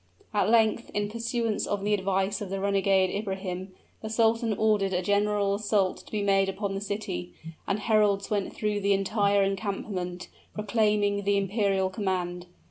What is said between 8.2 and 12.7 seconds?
went through the entire encampment, proclaiming the imperial command.